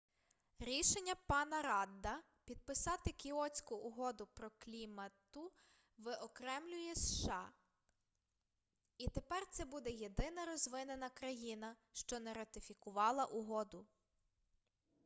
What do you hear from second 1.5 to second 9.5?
радда підписати кіотську угоду по клімату виокремлює сша і тепер